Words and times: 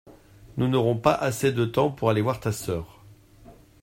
Nous 0.57 0.67
n’aurons 0.67 0.97
pas 0.97 1.13
assez 1.13 1.51
de 1.51 1.63
temps 1.63 1.91
pour 1.91 2.09
aller 2.09 2.21
voir 2.23 2.39
ta 2.39 2.51
sœur. 2.51 3.03